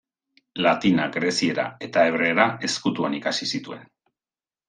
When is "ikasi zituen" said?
3.21-3.85